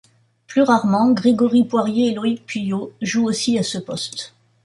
[0.47, 4.33] Plus rarement, Grégory Poirier et Loïc Puyo jouent aussi à ce poste.